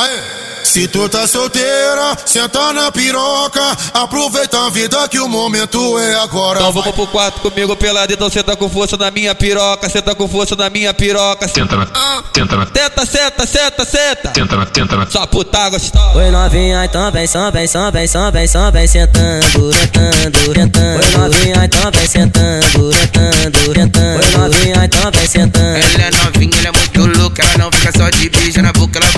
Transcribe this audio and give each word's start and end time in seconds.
Aê! 0.00 0.50
Se 0.62 0.86
tu 0.86 1.08
tá 1.08 1.26
solteira, 1.26 2.16
senta 2.24 2.72
na 2.72 2.92
piroca. 2.92 3.76
Aproveita 3.92 4.66
a 4.66 4.70
vida 4.70 5.08
que 5.08 5.18
o 5.18 5.28
momento 5.28 5.98
é 5.98 6.14
agora. 6.16 6.60
Então 6.60 6.70
vamos 6.72 6.94
pro 6.94 7.06
quarto 7.08 7.40
comigo 7.40 7.74
pelado, 7.74 8.12
então 8.12 8.30
senta 8.30 8.54
com 8.54 8.68
força 8.68 8.96
na 8.96 9.10
minha 9.10 9.34
piroca, 9.34 9.88
senta 9.88 10.14
com 10.14 10.28
força 10.28 10.54
na 10.54 10.70
minha 10.70 10.94
piroca. 10.94 11.48
Senta 11.48 11.76
na, 11.76 11.86
senta 12.34 12.56
na, 12.56 12.66
Senta, 12.66 13.06
senta, 13.06 13.46
senta, 13.46 13.84
senta. 13.84 14.32
senta 14.34 14.56
na, 14.56 14.66
senta 14.72 14.96
na. 14.96 15.10
Só 15.10 15.26
puta 15.26 15.70
gostosa. 15.70 16.18
Oi 16.18 16.30
novinha, 16.30 16.84
então 16.84 17.10
vem, 17.10 17.26
só 17.26 17.50
vem, 17.50 17.66
só 17.66 17.90
vem, 17.90 18.06
só 18.06 18.30
vem, 18.30 18.46
só 18.46 18.70
vem 18.70 18.86
sentando, 18.86 19.72
sentando, 19.72 20.54
sentando. 20.54 21.00
Oi 21.00 21.10
novinha, 21.18 21.64
então 21.64 21.90
vem 21.92 22.06
sentando, 22.06 22.92
sentando, 22.92 23.74
sentando. 23.74 24.20
Oi 24.20 24.38
novinha, 24.38 24.84
então 24.84 25.10
vem 25.12 25.26
sentando. 25.26 25.66
Ela 25.66 26.04
é 26.04 26.10
novinha, 26.24 26.58
ela 26.58 26.68
é 26.68 26.72
muito 26.72 27.18
louca. 27.18 27.42
Ela 27.42 27.58
não 27.64 27.72
fica 27.72 27.92
só 27.96 28.08
de 28.10 28.28
beijo 28.28 28.62
na 28.62 28.72
boca, 28.72 28.98
ela 28.98 29.09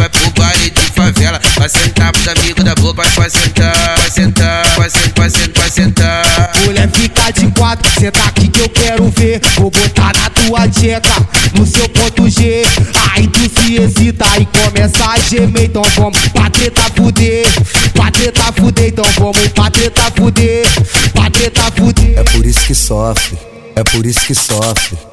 Vai 1.62 1.68
sentar 1.68 2.10
pros 2.10 2.26
amigos 2.26 2.64
da 2.64 2.74
boca, 2.74 3.04
vai 3.14 3.30
sentar, 3.30 3.72
vai 3.96 4.10
sentar, 4.10 4.66
vai 4.76 4.90
sentar, 4.90 5.14
vai 5.14 5.30
sentar, 5.30 5.62
vai 5.62 5.70
sentar. 5.70 6.52
Mulher 6.64 6.90
fica 6.90 7.30
de 7.30 7.46
quatro, 7.52 7.88
senta 8.00 8.18
aqui 8.24 8.48
que 8.48 8.62
eu 8.62 8.68
quero 8.68 9.08
ver. 9.10 9.40
Vou 9.54 9.70
botar 9.70 10.12
na 10.12 10.28
tua 10.30 10.68
tcheca, 10.68 11.24
no 11.54 11.64
seu 11.64 11.88
ponto 11.90 12.28
G. 12.28 12.66
Aí 13.12 13.28
tu 13.28 13.38
se 13.60 13.76
excita 13.76 14.26
e 14.40 14.46
começa 14.46 15.04
a 15.08 15.16
gemer. 15.20 15.66
Então 15.66 15.84
vamos 15.94 16.18
pra 16.30 16.50
treta 16.50 16.82
fuder, 16.96 17.46
pra 17.94 18.10
treta 18.10 18.52
fuder. 18.54 18.88
Então 18.88 19.04
vamos 19.16 19.48
pra 19.54 19.70
treta 19.70 20.12
fuder, 20.16 20.66
pra 21.12 21.30
treta 21.30 21.62
fuder. 21.76 22.18
É 22.18 22.24
por 22.24 22.44
isso 22.44 22.60
que 22.66 22.74
sofre, 22.74 23.38
é 23.76 23.84
por 23.84 24.04
isso 24.04 24.20
que 24.26 24.34
sofre. 24.34 25.11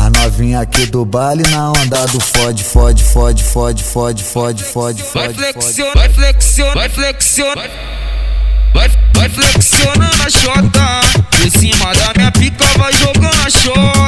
A 0.00 0.08
novinha 0.08 0.60
aqui 0.60 0.86
do 0.86 1.04
baile 1.04 1.46
na 1.48 1.68
onda 1.72 2.06
do 2.06 2.18
fode, 2.18 2.64
fode, 2.64 3.04
fode, 3.04 3.44
fode, 3.44 3.84
fode, 3.84 4.24
fode, 4.24 4.64
fode, 4.64 5.02
Vai 5.02 5.26
fode, 5.26 5.34
fode. 5.34 5.52
flexiona, 5.52 5.94
vai 5.94 6.08
flexiona, 6.08 6.74
vai 6.74 6.88
flexiona. 6.88 7.70
Vai, 8.72 8.90
vai 9.14 9.28
flexionando 9.28 10.22
a 10.24 10.30
chota. 10.30 11.20
Por 11.30 11.50
cima 11.50 11.92
da 11.94 12.12
minha 12.16 12.32
pica 12.32 12.64
vai 12.78 12.92
jogando 12.94 13.46
a 13.46 13.50
chota. 13.50 13.99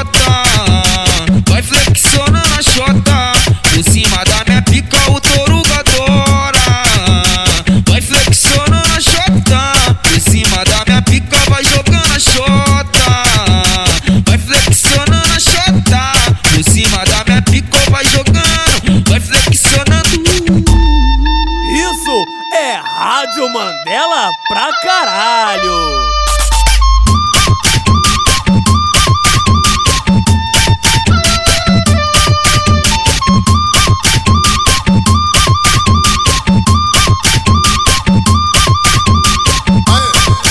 Mandela 23.49 24.31
pra 24.49 24.71
caralho! 24.83 25.73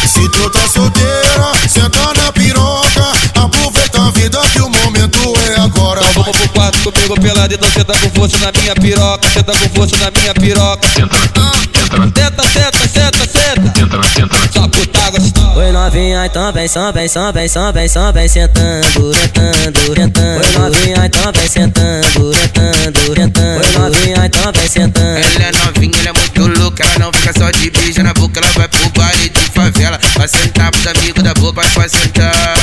Se 0.05 0.29
tu 0.29 0.49
tá 0.49 0.67
solteira, 0.67 1.53
senta 1.67 2.13
na 2.13 2.31
piroca. 2.33 3.11
Aproveita 3.35 4.01
a 4.01 4.11
vida 4.11 4.39
que 4.51 4.61
o 4.61 4.69
momento 4.69 5.33
é 5.49 5.61
agora. 5.61 6.01
Então 6.01 6.23
vamos 6.23 6.37
pro 6.37 6.49
quarto 6.49 6.91
comigo 6.91 7.19
pelado, 7.21 7.53
então 7.53 7.69
senta 7.71 7.93
com 7.97 8.09
força 8.09 8.37
na 8.39 8.51
minha 8.59 8.75
piroca, 8.75 9.29
senta 9.29 9.53
com 9.53 9.69
força 9.69 9.97
na 9.97 10.11
minha 10.11 10.33
piroca. 10.33 10.87
Senta 10.89 11.39
na, 11.39 11.60
senta 11.91 12.21
Senta, 12.21 12.43
senta, 12.43 12.87
senta, 12.87 13.27
senta. 13.27 13.79
senta 13.79 13.97
na, 13.97 14.03
senta 14.03 14.37
na. 14.37 14.51
Só 14.51 14.67
puta 14.67 15.09
gostosa. 15.09 15.59
Oi 15.59 15.71
novinha, 15.71 16.25
então 16.25 16.51
vem, 16.53 16.67
só 16.67 16.91
vem, 16.91 17.07
só 17.07 17.31
vem, 17.31 17.47
só 17.47 17.71
vem, 17.71 17.87
só 17.87 18.11
vem 18.11 18.27
sentando, 18.27 19.13
sentando, 19.13 19.95
sentando. 19.95 20.39
Oi 20.39 20.51
novinha, 20.57 21.05
então 21.05 21.31
vem 21.35 21.47
sentando, 21.47 22.33
sentando, 22.33 23.15
sentando. 23.15 23.59
Oi 23.59 23.71
novinha, 23.77 24.25
então 24.25 24.51
vem 24.55 24.67
sentando. 24.69 25.17
Ela 25.17 25.45
é 25.45 25.51
novinha, 25.65 25.99
ela 25.99 26.09
é 26.09 26.13
muito 26.13 26.59
louca. 26.61 26.83
Ela 26.83 26.99
não 26.99 27.13
fica 27.13 27.33
só 27.37 27.51
de 27.51 27.69
beijo 27.69 28.01
na 28.03 28.13
boca, 28.13 28.39
ela 28.39 28.51
vai 28.53 28.67
pro 28.69 28.89
baile 28.91 29.29
de 29.29 29.39
favela. 29.51 29.99
Vai 30.15 30.27
sentar 30.27 30.71
pros 30.71 30.87
amigos 30.87 31.23
da 31.23 31.33
boca, 31.33 31.61
vai 31.75 31.89
sentar, 31.89 32.55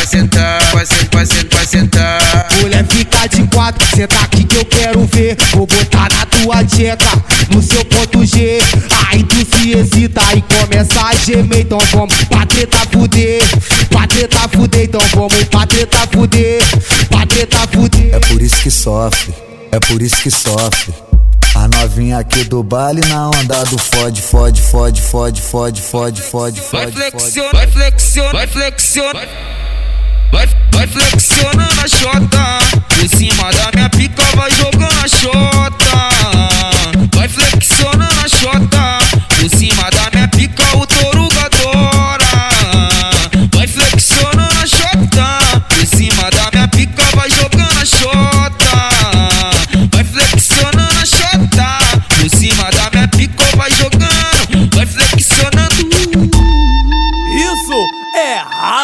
sentar. 2.78 2.84
Mulher 2.84 2.84
fica 2.87 3.27
de 3.28 3.43
quatro, 3.49 3.87
senta 3.97 4.21
aqui 4.21 4.44
que 4.44 4.56
eu 4.56 4.65
quero 4.65 5.05
ver. 5.06 5.37
Vou 5.53 5.66
botar 5.66 6.09
na 6.12 6.27
tua 6.27 6.65
tcheca, 6.65 7.22
no 7.50 7.62
seu 7.62 7.84
ponto 7.84 8.25
G. 8.25 8.61
Aí 9.09 9.22
tu 9.25 9.37
se 9.37 9.72
excita 9.72 10.22
e 10.34 10.43
começa 10.43 11.00
a 11.00 11.15
gemer. 11.15 11.61
Então 11.61 11.78
vamos 11.93 12.15
pra 12.25 12.47
treta 12.47 12.78
fuder, 12.93 13.43
pra 13.88 14.06
treta 14.06 14.49
fuder. 14.49 14.84
Então 14.84 15.00
vamos 15.15 15.44
pra 15.44 15.67
treta 15.67 15.99
fuder, 16.12 16.62
pra 17.09 17.27
treta 17.27 17.59
fuder. 17.72 18.15
É 18.15 18.21
por 18.21 18.41
isso 18.43 18.56
que 18.56 18.71
sofre, 18.71 19.34
é 19.72 19.81
por 19.81 20.00
isso 20.03 20.17
que 20.17 20.31
sofre. 20.31 20.94
A 21.55 21.67
novinha 21.67 22.19
aqui 22.19 22.44
do 22.44 22.62
baile 22.62 23.05
na 23.06 23.31
onda 23.31 23.65
do 23.65 23.78
fode, 23.78 24.22
fode, 24.22 24.62
fode, 24.62 25.03
fode, 25.03 25.43
fode, 25.43 25.83
fode, 25.83 26.22
fode, 26.22 26.61
Vai 26.61 26.84
fode, 26.84 26.93
fode. 26.93 27.11
flexiona, 27.11 27.53
vai 27.53 27.67
flexiona, 27.67 28.33
vai 28.33 28.47
flexiona. 28.47 29.28
Vai, 30.31 30.47
vai 30.72 30.87
flexionando 30.87 31.81
a 31.81 31.88
chota. 31.88 32.47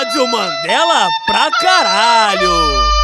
Rádio 0.04 0.26
Mandela 0.28 1.09
pra 1.26 1.50
caralho! 1.62 3.03